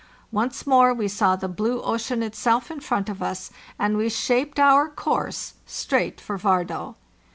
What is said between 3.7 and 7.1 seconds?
and we shaped our course straight for Vardo.